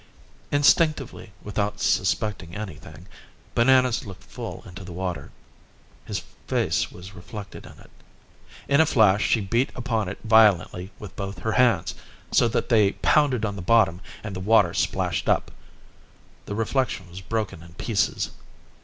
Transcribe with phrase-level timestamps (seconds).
[0.51, 3.05] Instinctively, without suspecting anything,
[3.53, 5.29] Bananas looked full into the water.
[6.05, 7.91] His face was reflected in it.
[8.67, 11.93] In a flash she beat upon it violently, with both her hands,
[12.31, 15.51] so that they pounded on the bottom and the water splashed up.
[16.47, 18.31] The reflection was broken in pieces.